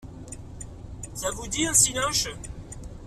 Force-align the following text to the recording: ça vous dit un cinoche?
ça 1.13 1.29
vous 1.29 1.45
dit 1.47 1.67
un 1.67 1.75
cinoche? 1.75 2.29